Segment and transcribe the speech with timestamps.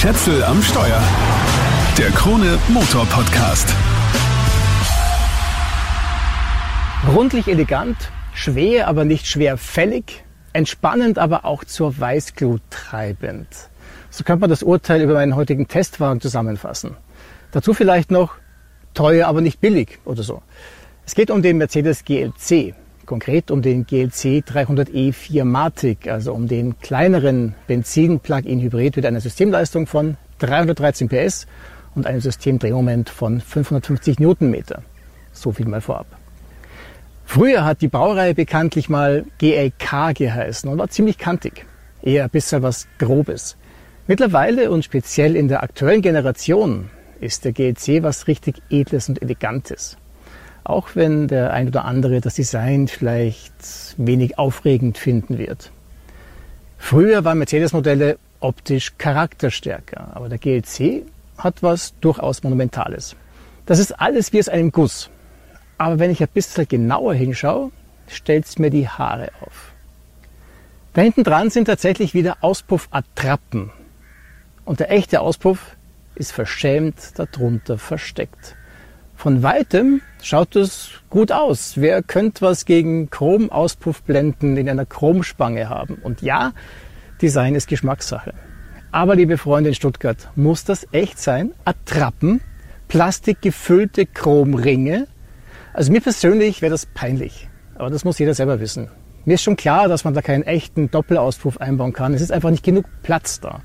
[0.00, 1.02] Schätzel am Steuer.
[1.98, 3.68] Der Krone Motor Podcast.
[7.12, 7.96] Rundlich elegant,
[8.32, 10.22] schwer, aber nicht schwerfällig,
[10.52, 13.48] entspannend, aber auch zur Weißglut treibend.
[14.08, 16.96] So könnte man das Urteil über meinen heutigen Testwagen zusammenfassen.
[17.50, 18.34] Dazu vielleicht noch
[18.94, 20.42] teuer, aber nicht billig oder so.
[21.06, 22.72] Es geht um den Mercedes GLC,
[23.08, 30.18] konkret um den GLC 300e4 Matic, also um den kleineren Benzin-Plug-in-Hybrid mit einer Systemleistung von
[30.40, 31.46] 313 PS
[31.94, 34.82] und einem Systemdrehmoment von 550 Newtonmeter.
[35.32, 36.06] So viel mal vorab.
[37.24, 41.64] Früher hat die Baureihe bekanntlich mal GLK geheißen und war ziemlich kantig.
[42.02, 43.56] Eher ein bisschen was Grobes.
[44.06, 49.96] Mittlerweile und speziell in der aktuellen Generation ist der GLC was richtig Edles und Elegantes.
[50.68, 55.72] Auch wenn der ein oder andere das Design vielleicht wenig aufregend finden wird.
[56.76, 61.04] Früher waren Mercedes-Modelle optisch charakterstärker, aber der GLC
[61.38, 63.16] hat was durchaus Monumentales.
[63.64, 65.08] Das ist alles wie aus einem Guss.
[65.78, 67.70] Aber wenn ich ein bisschen genauer hinschaue,
[68.06, 69.72] stellt es mir die Haare auf.
[70.92, 73.70] Da hinten dran sind tatsächlich wieder Auspuffattrappen.
[74.66, 75.76] Und der echte Auspuff
[76.14, 78.57] ist verschämt darunter versteckt.
[79.18, 81.72] Von weitem schaut es gut aus.
[81.74, 85.96] Wer könnte was gegen Chromauspuffblenden in einer Chromspange haben?
[85.96, 86.52] Und ja,
[87.20, 88.32] Design ist Geschmackssache.
[88.92, 91.50] Aber liebe Freunde in Stuttgart, muss das echt sein?
[91.64, 92.40] Attrappen,
[92.86, 95.08] plastikgefüllte Chromringe.
[95.72, 97.48] Also mir persönlich wäre das peinlich.
[97.74, 98.88] Aber das muss jeder selber wissen.
[99.24, 102.14] Mir ist schon klar, dass man da keinen echten Doppelauspuff einbauen kann.
[102.14, 103.62] Es ist einfach nicht genug Platz da.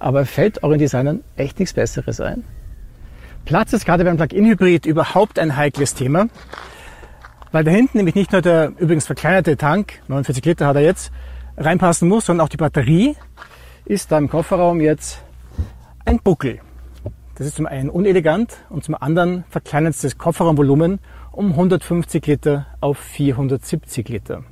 [0.00, 2.42] Aber fällt euren Designern echt nichts Besseres ein?
[3.44, 6.28] Platz ist gerade beim Plug-in-Hybrid überhaupt ein heikles Thema,
[7.52, 11.10] weil da hinten nämlich nicht nur der übrigens verkleinerte Tank, 49 Liter hat er jetzt,
[11.56, 13.16] reinpassen muss, sondern auch die Batterie
[13.84, 15.22] ist da im Kofferraum jetzt
[16.04, 16.60] ein Buckel.
[17.34, 21.00] Das ist zum einen unelegant und zum anderen verkleinert es das Kofferraumvolumen
[21.32, 24.44] um 150 Liter auf 470 Liter.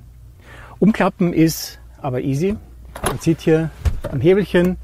[0.79, 2.57] Umklappen ist aber easy.
[3.07, 3.71] Man zieht hier
[4.11, 4.77] am Hebelchen,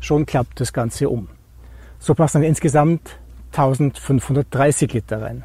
[0.00, 1.28] schon klappt das Ganze um.
[1.98, 3.18] So passen dann insgesamt
[3.56, 5.44] 1530 Liter rein.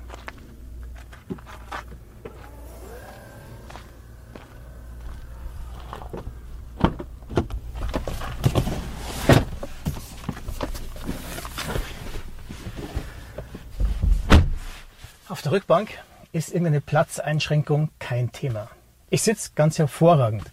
[15.27, 15.89] Auf der Rückbank
[16.31, 18.69] ist irgendeine Platzeinschränkung kein Thema.
[19.11, 20.51] Ich sitze ganz hervorragend.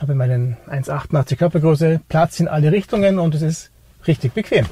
[0.00, 3.70] Habe meinen 1,88 Körpergröße, Platz in alle Richtungen und es ist
[4.06, 4.66] richtig bequem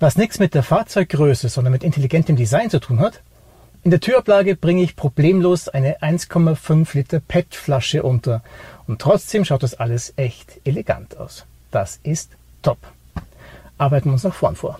[0.00, 3.22] was nichts mit der Fahrzeuggröße, sondern mit intelligentem Design zu tun hat.
[3.82, 8.42] In der Türablage bringe ich problemlos eine 1,5 Liter PET-Flasche unter
[8.86, 11.46] und trotzdem schaut das alles echt elegant aus.
[11.70, 12.32] Das ist
[12.62, 12.78] top.
[13.76, 14.78] Arbeiten wir uns nach vorn vor.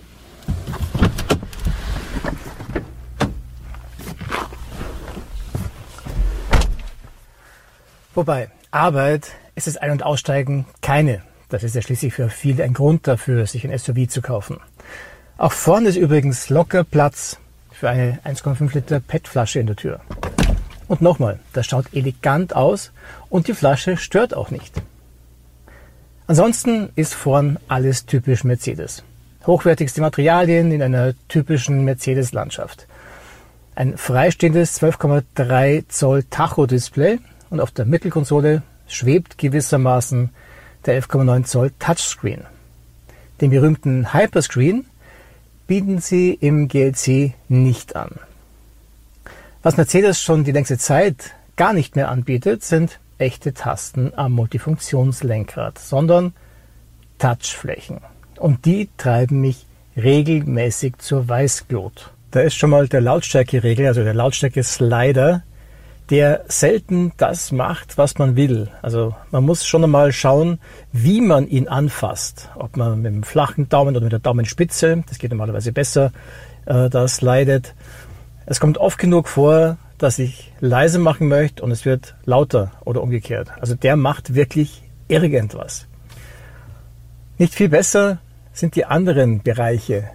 [8.15, 11.21] Wobei, Arbeit ist das Ein- und Aussteigen keine.
[11.47, 14.59] Das ist ja schließlich für viele ein Grund dafür, sich ein SUV zu kaufen.
[15.39, 17.37] Auch vorne ist übrigens locker Platz
[17.71, 20.01] für eine 1,5 Liter PET-Flasche in der Tür.
[20.89, 22.91] Und nochmal, das schaut elegant aus
[23.29, 24.81] und die Flasche stört auch nicht.
[26.27, 29.01] Ansonsten ist vorn alles typisch Mercedes.
[29.47, 32.85] Hochwertigste Materialien in einer typischen Mercedes-Landschaft.
[33.75, 37.19] Ein freistehendes 12,3 Zoll Tacho-Display
[37.49, 40.31] und auf der Mittelkonsole schwebt gewissermaßen
[40.85, 42.41] der 11,9 Zoll Touchscreen.
[43.39, 44.85] Den berühmten Hyperscreen
[45.69, 48.09] bieten sie im GLC nicht an.
[49.61, 55.77] Was Mercedes schon die längste Zeit gar nicht mehr anbietet, sind echte Tasten am Multifunktionslenkrad,
[55.77, 56.33] sondern
[57.19, 57.99] Touchflächen.
[58.37, 62.13] Und die treiben mich regelmäßig zur Weißglut.
[62.31, 65.43] Da ist schon mal der Lautstärkeregel, also der Lautstärke-Slider,
[66.09, 68.69] der selten das macht, was man will.
[68.81, 70.59] Also man muss schon einmal schauen,
[70.91, 72.49] wie man ihn anfasst.
[72.55, 76.11] Ob man mit dem flachen Daumen oder mit der Daumenspitze, das geht normalerweise besser,
[76.65, 77.75] äh, das leidet.
[78.45, 83.03] Es kommt oft genug vor, dass ich leise machen möchte und es wird lauter oder
[83.03, 83.49] umgekehrt.
[83.59, 85.85] Also der macht wirklich irgendwas.
[87.37, 88.19] Nicht viel besser
[88.53, 90.09] sind die anderen Bereiche.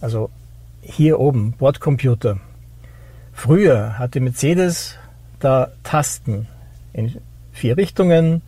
[0.00, 0.30] Also
[0.82, 2.38] hier oben, Bordcomputer,
[3.34, 4.94] Früher hatte Mercedes
[5.40, 6.46] da Tasten
[6.94, 7.20] in
[7.52, 8.40] vier Richtungen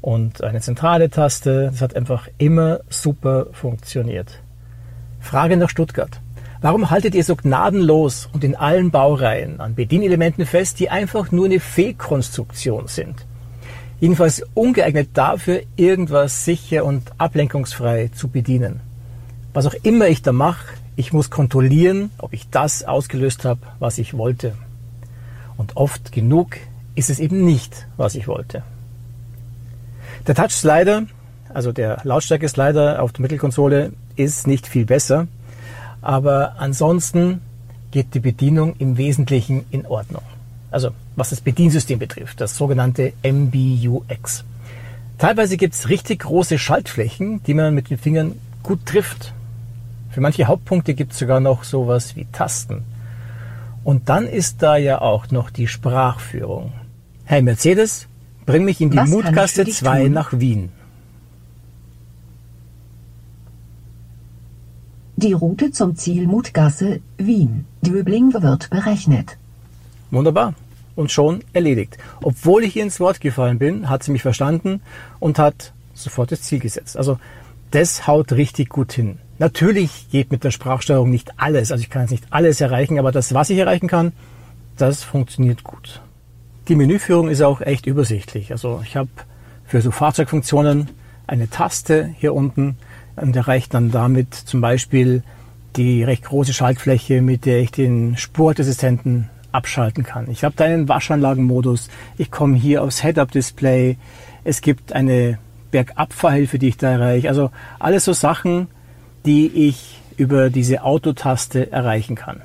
[0.00, 1.70] und eine zentrale Taste.
[1.72, 4.38] Das hat einfach immer super funktioniert.
[5.18, 6.20] Frage nach Stuttgart.
[6.60, 11.46] Warum haltet ihr so gnadenlos und in allen Baureihen an Bedienelementen fest, die einfach nur
[11.46, 13.26] eine Fehlkonstruktion sind?
[13.98, 18.80] Jedenfalls ungeeignet dafür, irgendwas sicher und ablenkungsfrei zu bedienen.
[19.54, 23.98] Was auch immer ich da mache, ich muss kontrollieren, ob ich das ausgelöst habe, was
[23.98, 24.56] ich wollte.
[25.56, 26.56] Und oft genug
[26.94, 28.62] ist es eben nicht, was ich wollte.
[30.26, 31.04] Der Touch-Slider,
[31.52, 35.28] also der Lautstärke-Slider auf der Mittelkonsole, ist nicht viel besser,
[36.00, 37.42] aber ansonsten
[37.90, 40.22] geht die Bedienung im Wesentlichen in Ordnung.
[40.70, 44.44] Also was das Bediensystem betrifft, das sogenannte MBUX.
[45.18, 49.32] Teilweise gibt es richtig große Schaltflächen, die man mit den Fingern gut trifft.
[50.16, 52.84] Für manche Hauptpunkte gibt es sogar noch sowas wie Tasten.
[53.84, 56.72] Und dann ist da ja auch noch die Sprachführung.
[57.26, 58.08] Hey Mercedes,
[58.46, 60.70] bring mich in die Was Mutgasse 2 nach Wien.
[65.16, 69.36] Die Route zum Ziel Mutgasse, Wien, Döbling wird berechnet.
[70.10, 70.54] Wunderbar.
[70.94, 71.98] Und schon erledigt.
[72.22, 74.80] Obwohl ich ihr ins Wort gefallen bin, hat sie mich verstanden
[75.20, 76.96] und hat sofort das Ziel gesetzt.
[76.96, 77.18] Also
[77.70, 79.18] das haut richtig gut hin.
[79.38, 81.72] Natürlich geht mit der Sprachsteuerung nicht alles.
[81.72, 84.12] Also ich kann jetzt nicht alles erreichen, aber das, was ich erreichen kann,
[84.76, 86.00] das funktioniert gut.
[86.68, 88.50] Die Menüführung ist auch echt übersichtlich.
[88.50, 89.10] Also ich habe
[89.66, 90.88] für so Fahrzeugfunktionen
[91.26, 92.76] eine Taste hier unten
[93.16, 95.22] und erreicht dann damit zum Beispiel
[95.76, 100.30] die recht große Schaltfläche, mit der ich den Spurtassistenten abschalten kann.
[100.30, 101.88] Ich habe da einen Waschanlagenmodus.
[102.18, 103.96] Ich komme hier aufs Head-Up-Display.
[104.44, 105.38] Es gibt eine
[105.70, 107.28] Bergabfahrhilfe, die ich da erreiche.
[107.28, 108.68] Also alles so Sachen,
[109.26, 112.40] die ich über diese Autotaste erreichen kann.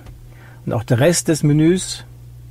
[0.66, 2.06] Und auch der Rest des Menüs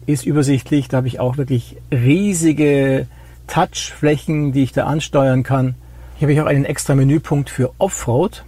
[0.06, 0.88] ist übersichtlich.
[0.88, 3.06] Da habe ich auch wirklich riesige
[3.46, 5.74] Touchflächen, die ich da ansteuern kann.
[6.16, 8.44] Hier habe ich auch einen extra Menüpunkt für Offroad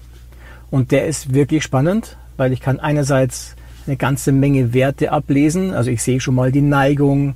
[0.70, 3.56] und der ist wirklich spannend, weil ich kann einerseits
[3.86, 5.72] eine ganze Menge Werte ablesen.
[5.72, 7.34] Also ich sehe schon mal die Neigung,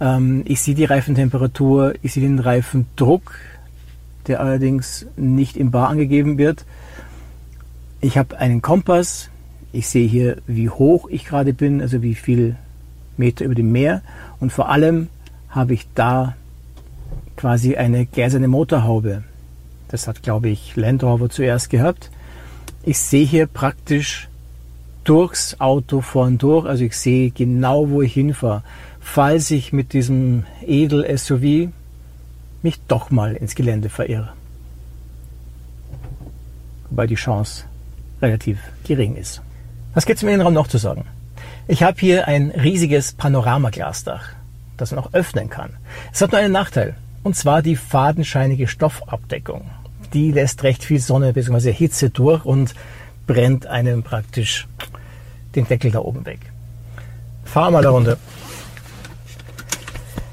[0.00, 3.34] ähm, ich sehe die Reifentemperatur, ich sehe den Reifendruck,
[4.26, 6.64] der allerdings nicht im Bar angegeben wird.
[8.04, 9.30] Ich habe einen Kompass.
[9.72, 12.56] Ich sehe hier, wie hoch ich gerade bin, also wie viel
[13.16, 14.02] Meter über dem Meer.
[14.40, 15.08] Und vor allem
[15.48, 16.34] habe ich da
[17.36, 19.22] quasi eine gläserne Motorhaube.
[19.86, 22.10] Das hat, glaube ich, Land Rover zuerst gehabt.
[22.82, 24.28] Ich sehe hier praktisch
[25.04, 26.66] durchs Auto vorn durch.
[26.66, 28.64] Also ich sehe genau, wo ich hinfahre.
[29.00, 31.70] Falls ich mit diesem Edel-SUV
[32.62, 34.32] mich doch mal ins Gelände verirre.
[36.90, 37.66] Wobei die Chance
[38.22, 39.42] relativ gering ist.
[39.94, 41.04] Was gibt es im Innenraum noch zu sagen?
[41.68, 44.30] Ich habe hier ein riesiges Panoramaglasdach,
[44.76, 45.70] das man auch öffnen kann.
[46.12, 49.70] Es hat nur einen Nachteil, und zwar die fadenscheinige Stoffabdeckung.
[50.12, 51.72] Die lässt recht viel Sonne bzw.
[51.72, 52.74] Hitze durch und
[53.26, 54.66] brennt einem praktisch
[55.54, 56.40] den Deckel da oben weg.
[57.44, 58.18] Fahr mal eine Runde.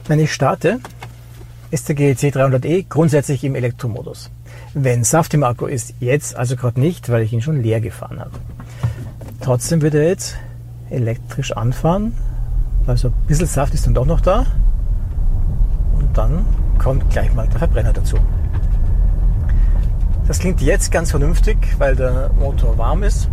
[0.08, 0.80] Wenn ich starte,
[1.70, 4.32] ist der GEC 300e grundsätzlich im Elektromodus.
[4.82, 8.22] Wenn Saft im Akku ist, jetzt also gerade nicht, weil ich ihn schon leer gefahren
[8.22, 8.32] habe.
[9.42, 10.38] Trotzdem wird er jetzt
[10.90, 12.14] elektrisch anfahren,
[12.88, 14.46] also ein bisschen Saft ist dann doch noch da.
[15.98, 16.46] Und dann
[16.78, 18.16] kommt gleich mal der Verbrenner dazu.
[20.28, 23.30] Das klingt jetzt ganz vernünftig, weil der Motor warm ist.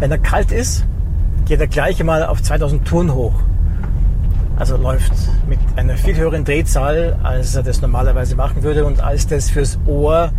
[0.00, 0.86] Wenn er kalt ist,
[1.44, 3.34] geht er gleich mal auf 2000 Touren hoch.
[4.58, 5.12] Also läuft
[5.48, 9.78] mit einer viel höheren Drehzahl, als er das normalerweise machen würde und als das fürs
[9.86, 10.32] Ohr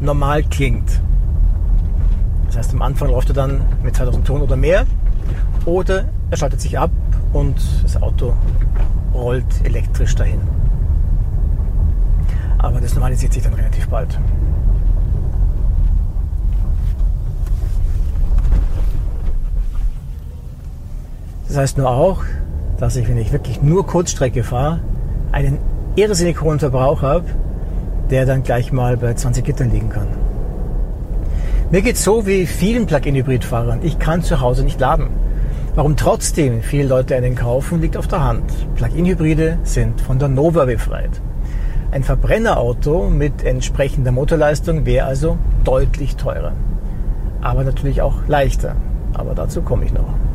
[0.00, 1.00] normal klingt.
[2.46, 4.86] Das heißt, am Anfang läuft er dann mit 2000 Touren oder mehr
[5.66, 6.90] oder er schaltet sich ab
[7.32, 8.34] und das Auto
[9.14, 10.40] rollt elektrisch dahin.
[12.58, 14.18] Aber das normalisiert sich dann relativ bald.
[21.46, 22.24] Das heißt nur auch,
[22.80, 24.80] dass ich, wenn ich wirklich nur Kurzstrecke fahre,
[25.32, 25.58] einen
[25.96, 27.26] irrsinnig hohen Verbrauch habe,
[28.08, 30.08] der dann gleich mal bei 20 Gittern liegen kann.
[31.70, 33.80] Mir geht so wie vielen Plug-in-Hybrid-Fahrern.
[33.82, 35.08] Ich kann zu Hause nicht laden.
[35.76, 38.50] Warum trotzdem viele Leute einen kaufen, liegt auf der Hand.
[38.74, 41.20] Plug-in-Hybride sind von der Nova befreit.
[41.92, 46.52] Ein Verbrennerauto mit entsprechender Motorleistung wäre also deutlich teurer.
[47.40, 48.74] Aber natürlich auch leichter.
[49.12, 50.29] Aber dazu komme ich noch.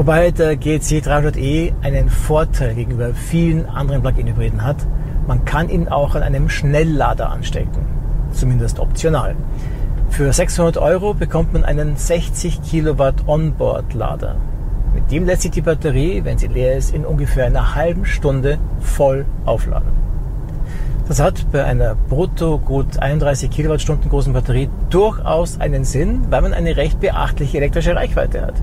[0.00, 4.78] Wobei der GC 300e einen Vorteil gegenüber vielen anderen Plug-in-Hybriden hat.
[5.26, 7.84] Man kann ihn auch an einem Schnelllader anstecken.
[8.32, 9.36] Zumindest optional.
[10.08, 14.36] Für 600 Euro bekommt man einen 60 Kilowatt Onboard-Lader.
[14.94, 18.56] Mit dem lässt sich die Batterie, wenn sie leer ist, in ungefähr einer halben Stunde
[18.80, 19.92] voll aufladen.
[21.08, 26.54] Das hat bei einer brutto gut 31 Kilowattstunden großen Batterie durchaus einen Sinn, weil man
[26.54, 28.54] eine recht beachtliche elektrische Reichweite hat.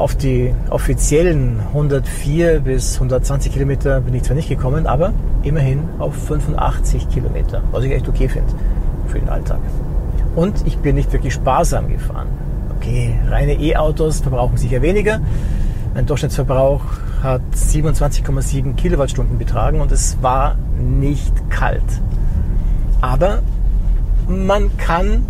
[0.00, 6.14] Auf die offiziellen 104 bis 120 Kilometer bin ich zwar nicht gekommen, aber immerhin auf
[6.14, 8.50] 85 Kilometer, was ich echt okay finde
[9.08, 9.58] für den Alltag.
[10.36, 12.28] Und ich bin nicht wirklich sparsam gefahren.
[12.78, 15.20] Okay, reine E-Autos verbrauchen sicher weniger.
[15.92, 16.80] Mein Durchschnittsverbrauch
[17.22, 21.82] hat 27,7 Kilowattstunden betragen und es war nicht kalt.
[23.02, 23.40] Aber
[24.26, 25.26] man kann,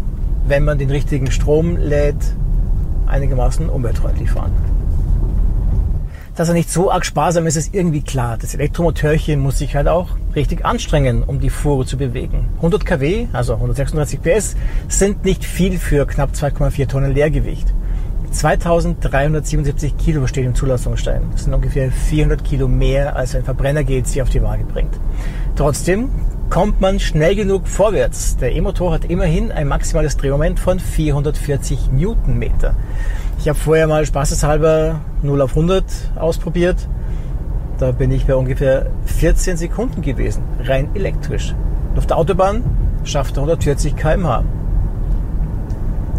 [0.47, 2.37] wenn man den richtigen Strom lädt,
[3.11, 4.53] einigermaßen umweltfreundlich fahren.
[6.37, 8.39] Dass er nicht so arg sparsam ist, ist irgendwie klar.
[8.41, 12.49] Das Elektromotörchen muss sich halt auch richtig anstrengen, um die Fuhre zu bewegen.
[12.57, 14.57] 100 kW, also 136 PS,
[14.89, 17.75] sind nicht viel für knapp 2,4 Tonnen Leergewicht.
[18.31, 21.23] 2377 Kilo steht im Zulassungsstein.
[21.33, 24.95] Das sind ungefähr 400 Kilo mehr, als ein Verbrenner GLC auf die Waage bringt.
[25.57, 26.11] Trotzdem
[26.51, 28.37] kommt man schnell genug vorwärts.
[28.37, 32.75] Der E-Motor hat immerhin ein maximales Drehmoment von 440 Newtonmeter.
[33.39, 35.85] Ich habe vorher mal spaßeshalber 0 auf 100
[36.17, 36.89] ausprobiert.
[37.79, 41.55] Da bin ich bei ungefähr 14 Sekunden gewesen, rein elektrisch.
[41.97, 42.65] auf der Autobahn
[43.05, 44.45] schafft er 140 km/h.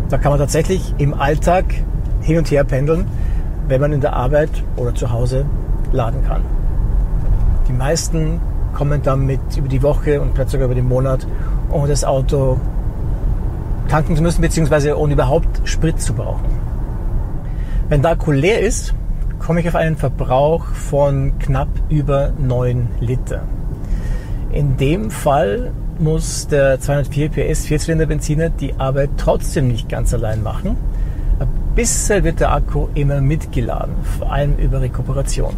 [0.09, 1.65] Da kann man tatsächlich im Alltag
[2.21, 3.05] hin und her pendeln,
[3.67, 5.45] wenn man in der Arbeit oder zu Hause
[5.91, 6.41] laden kann.
[7.67, 8.39] Die meisten
[8.73, 11.27] kommen damit über die Woche und vielleicht sogar über den Monat,
[11.71, 12.59] ohne das Auto
[13.89, 16.45] tanken zu müssen, beziehungsweise ohne überhaupt Sprit zu brauchen.
[17.89, 18.93] Wenn der Akku leer ist,
[19.39, 23.43] komme ich auf einen Verbrauch von knapp über 9 Liter.
[24.51, 30.41] In dem Fall muss der 204 PS Vierzylinder Benziner die Arbeit trotzdem nicht ganz allein
[30.43, 30.77] machen.
[31.75, 35.53] Bisschen wird der Akku immer mitgeladen, vor allem über Rekuperation.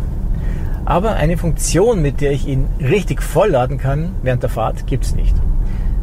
[0.85, 5.15] Aber eine Funktion, mit der ich ihn richtig vollladen kann während der Fahrt, gibt es
[5.15, 5.35] nicht.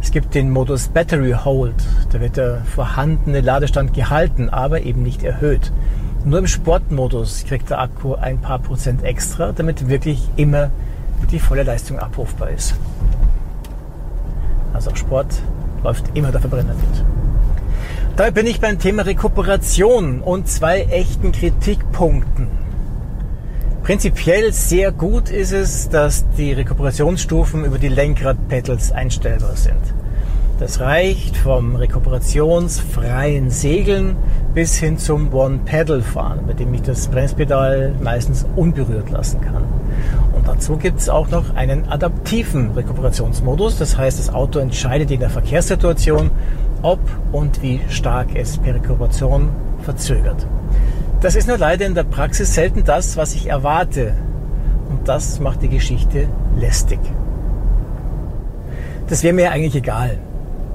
[0.03, 1.75] Es gibt den Modus Battery Hold.
[2.11, 5.71] Da wird der vorhandene Ladestand gehalten, aber eben nicht erhöht.
[6.25, 10.71] Nur im Sportmodus kriegt der Akku ein paar Prozent extra, damit wirklich immer
[11.31, 12.75] die volle Leistung abrufbar ist.
[14.73, 15.43] Also Sport
[15.85, 17.05] läuft immer der Verbrenner mit.
[18.17, 22.49] Dabei bin ich beim Thema Rekuperation und zwei echten Kritikpunkten.
[23.83, 29.81] Prinzipiell sehr gut ist es, dass die Rekuperationsstufen über die Lenkradpedals einstellbar sind.
[30.61, 34.17] Das reicht vom rekuperationsfreien Segeln
[34.53, 39.65] bis hin zum One-Pedal-Fahren, bei dem ich das Bremspedal meistens unberührt lassen kann.
[40.35, 43.79] Und dazu gibt es auch noch einen adaptiven Rekuperationsmodus.
[43.79, 46.31] Das heißt, das Auto entscheidet in der Verkehrssituation,
[46.83, 47.01] ob
[47.33, 49.49] und wie stark es per Rekuperation
[49.83, 50.47] verzögert.
[51.21, 54.15] Das ist nur leider in der Praxis selten das, was ich erwarte.
[54.89, 56.99] Und das macht die Geschichte lästig.
[59.07, 60.19] Das wäre mir eigentlich egal.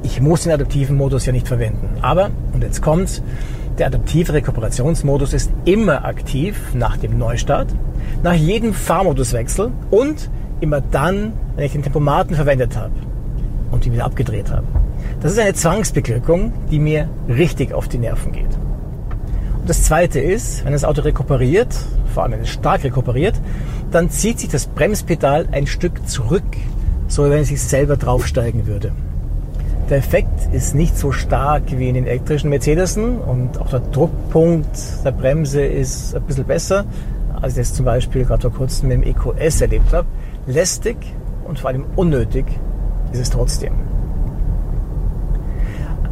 [0.04, 1.98] Ich muss den adaptiven Modus ja nicht verwenden.
[2.02, 3.24] Aber, und jetzt kommt's,
[3.80, 7.74] der adaptive Rekuperationsmodus ist immer aktiv nach dem Neustart,
[8.22, 10.30] nach jedem Fahrmoduswechsel und
[10.62, 12.94] immer dann, wenn ich den Tempomaten verwendet habe
[13.72, 14.68] und ihn wieder abgedreht habe.
[15.22, 18.60] Das ist eine Zwangsbeglückung, die mir richtig auf die Nerven geht.
[19.66, 21.76] Das zweite ist, wenn das Auto rekuperiert,
[22.14, 23.34] vor allem wenn es stark rekuperiert,
[23.90, 26.44] dann zieht sich das Bremspedal ein Stück zurück,
[27.08, 28.92] so wie wenn es sich selber draufsteigen würde.
[29.90, 34.78] Der Effekt ist nicht so stark wie in den elektrischen Mercedesen und auch der Druckpunkt
[35.04, 36.86] der Bremse ist ein bisschen besser,
[37.42, 40.08] als ich das zum Beispiel gerade vor kurzem mit dem EQS erlebt habe.
[40.46, 40.98] Lästig
[41.48, 42.46] und vor allem unnötig
[43.14, 43.74] ist es trotzdem.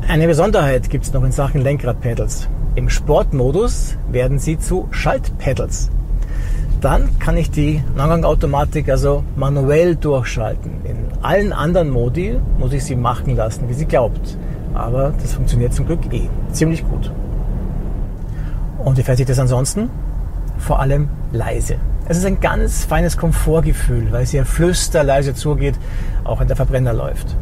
[0.08, 2.50] Eine Besonderheit gibt es noch in Sachen Lenkradpedals.
[2.76, 5.92] Im Sportmodus werden sie zu Schaltpedals.
[6.82, 10.72] Dann kann ich die Langgang-Automatik also manuell durchschalten.
[10.84, 14.38] In allen anderen Modi muss ich sie machen lassen, wie sie glaubt.
[14.74, 17.12] Aber das funktioniert zum Glück eh ziemlich gut.
[18.80, 19.92] Und wie fährt sich das ansonsten?
[20.58, 21.76] Vor allem leise.
[22.08, 25.76] Es ist ein ganz feines Komfortgefühl, weil es ja flüsterleise zugeht,
[26.24, 27.38] auch wenn der Verbrenner läuft.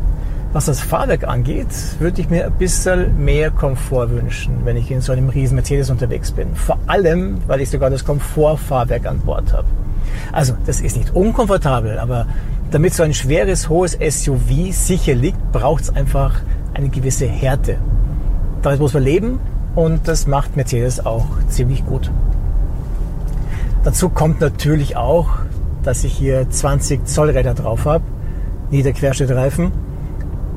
[0.54, 1.68] Was das Fahrwerk angeht,
[2.00, 5.90] würde ich mir ein bisschen mehr Komfort wünschen, wenn ich in so einem riesen Mercedes
[5.90, 6.56] unterwegs bin.
[6.56, 9.68] Vor allem, weil ich sogar das Komfortfahrwerk an Bord habe.
[10.34, 12.26] Also, das ist nicht unkomfortabel, aber
[12.70, 16.42] damit so ein schweres, hohes SUV sicher liegt, braucht es einfach
[16.74, 17.78] eine gewisse Härte.
[18.62, 19.40] Damit muss man leben
[19.76, 22.12] und das macht Mercedes auch ziemlich gut.
[23.86, 25.30] Dazu kommt natürlich auch,
[25.84, 28.04] dass ich hier 20 Zoll Räder drauf habe,
[28.70, 29.72] Niederquerschnittreifen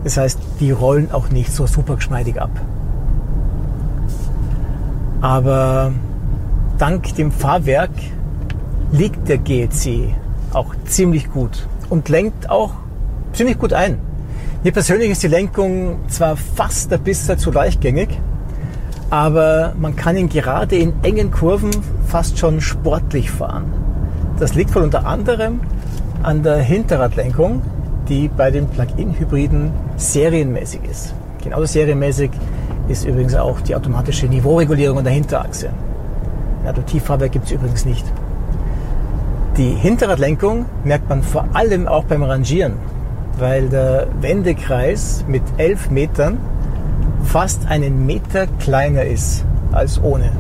[0.04, 2.50] das heißt, die rollen auch nicht so super geschmeidig ab.
[5.20, 5.92] Aber
[6.78, 7.90] dank dem Fahrwerk
[8.92, 10.14] liegt der GEC
[10.52, 12.74] auch ziemlich gut und lenkt auch
[13.32, 13.98] ziemlich gut ein.
[14.62, 18.18] Mir persönlich ist die Lenkung zwar fast ein bisschen zu leichtgängig,
[19.10, 21.70] aber man kann ihn gerade in engen Kurven
[22.06, 23.72] fast schon sportlich fahren.
[24.38, 25.60] Das liegt wohl unter anderem
[26.22, 27.62] an der Hinterradlenkung,
[28.08, 31.14] die bei den Plug-in-Hybriden serienmäßig ist.
[31.42, 32.30] Genauso serienmäßig
[32.88, 35.70] ist übrigens auch die automatische Niveauregulierung an der Hinterachse.
[36.62, 38.04] Ein Adaptivfahrwerk gibt es übrigens nicht.
[39.56, 42.74] Die Hinterradlenkung merkt man vor allem auch beim Rangieren,
[43.38, 46.38] weil der Wendekreis mit 11 Metern
[47.24, 50.30] fast einen Meter kleiner ist als ohne.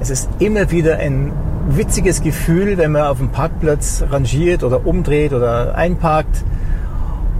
[0.00, 1.32] Es ist immer wieder ein
[1.68, 6.44] witziges Gefühl, wenn man auf dem Parkplatz rangiert oder umdreht oder einparkt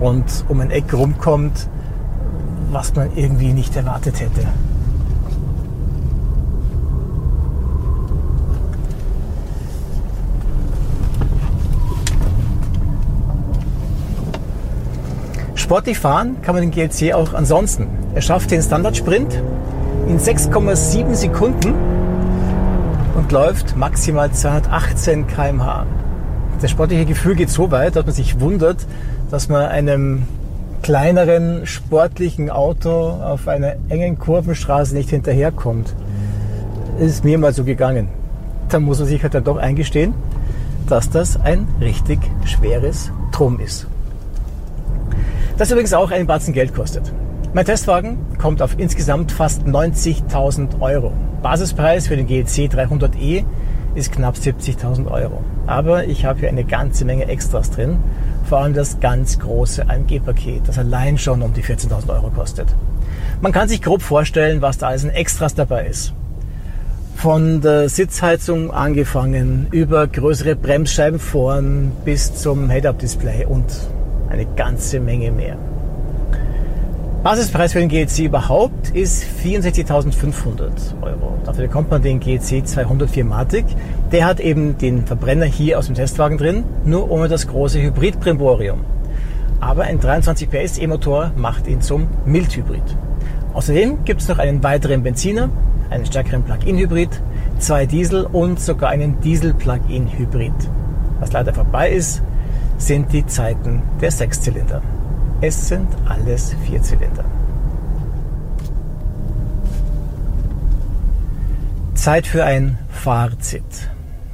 [0.03, 1.69] und um ein Eck rumkommt,
[2.73, 4.47] was man irgendwie nicht erwartet hätte.
[15.55, 17.87] Sportlich fahren kann man den GLC auch ansonsten.
[18.15, 19.41] Er schafft den Standardsprint
[20.09, 21.75] in 6,7 Sekunden
[23.17, 25.87] und läuft maximal 218 km/h.
[26.61, 28.87] Das sportliche Gefühl geht so weit, dass man sich wundert,
[29.33, 30.25] dass man einem
[30.83, 35.95] kleineren sportlichen Auto auf einer engen Kurvenstraße nicht hinterherkommt.
[37.01, 38.09] Ist mir mal so gegangen.
[38.69, 40.13] Da muss man sich halt dann doch eingestehen,
[40.87, 43.87] dass das ein richtig schweres Drum ist.
[45.57, 47.11] Das übrigens auch einen Batzen Geld kostet.
[47.55, 51.11] Mein Testwagen kommt auf insgesamt fast 90.000 Euro.
[51.43, 53.45] Basispreis für den GEC 300e
[53.95, 55.43] ist knapp 70.000 Euro.
[55.67, 57.99] Aber ich habe hier eine ganze Menge Extras drin.
[58.49, 62.67] Vor allem das ganz große AMG-Paket, das allein schon um die 14.000 Euro kostet.
[63.41, 66.13] Man kann sich grob vorstellen, was da alles in Extras dabei ist.
[67.17, 73.67] Von der Sitzheizung angefangen, über größere Bremsscheiben vorn bis zum Head-Up-Display und
[74.29, 75.57] eine ganze Menge mehr.
[77.23, 81.39] Basispreis für den GEC überhaupt ist 64.500 Euro.
[81.45, 83.65] Dafür bekommt man den GEC 204 Matic.
[84.11, 88.81] Der hat eben den Verbrenner hier aus dem Testwagen drin, nur ohne das große Hybrid-Brimborium.
[89.61, 92.83] Aber ein 23 PS E-Motor macht ihn zum Mildhybrid.
[93.53, 95.49] Außerdem gibt es noch einen weiteren Benziner,
[95.91, 97.23] einen stärkeren Plug-in-Hybrid,
[97.61, 100.53] zwei Diesel und sogar einen Diesel-Plug-in-Hybrid.
[101.21, 102.21] Was leider vorbei ist,
[102.79, 104.83] sind die Zeiten der Sechszylinder.
[105.45, 107.25] Es sind alles Vierzylinder.
[111.95, 113.65] Zeit für ein Fazit.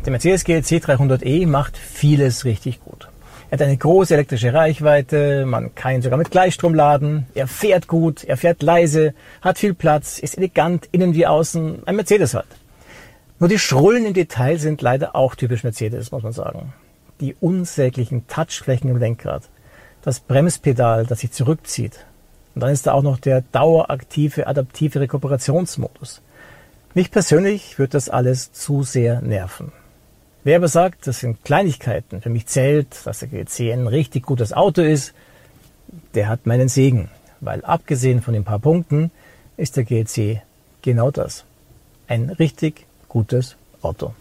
[0.05, 3.09] Der Mercedes GLC 300e macht vieles richtig gut.
[3.49, 7.89] Er hat eine große elektrische Reichweite, man kann ihn sogar mit Gleichstrom laden, er fährt
[7.89, 12.45] gut, er fährt leise, hat viel Platz, ist elegant innen wie außen, ein Mercedes halt.
[13.39, 16.75] Nur die Schrullen im Detail sind leider auch typisch Mercedes, muss man sagen
[17.21, 19.43] die unsäglichen Touchflächen im Lenkrad,
[20.09, 22.07] das Bremspedal, das sich zurückzieht.
[22.55, 26.23] Und dann ist da auch noch der daueraktive adaptive Rekuperationsmodus.
[26.95, 29.71] Mich persönlich wird das alles zu sehr nerven.
[30.45, 34.55] Wer aber sagt, das sind Kleinigkeiten, für mich zählt, dass der GC ein richtig gutes
[34.55, 35.13] Auto ist,
[36.15, 37.11] der hat meinen Segen.
[37.41, 39.11] Weil abgesehen von den paar Punkten
[39.59, 40.41] ist der GLC
[40.81, 41.45] genau das.
[42.07, 44.15] Ein richtig gutes Auto.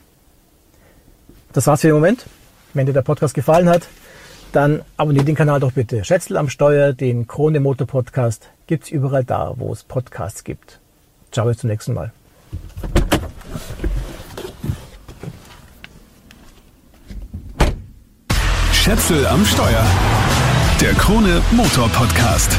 [1.53, 2.25] Das war's für den Moment.
[2.73, 3.87] Wenn dir der Podcast gefallen hat,
[4.51, 6.03] dann abonniere den Kanal doch bitte.
[6.03, 10.79] Schätzel am Steuer, den Krone Motor Podcast gibt es überall da, wo es Podcasts gibt.
[11.31, 12.11] Ciao, bis zum nächsten Mal.
[18.71, 19.85] Schätzel am Steuer.
[20.79, 22.57] Der Krone Motor Podcast.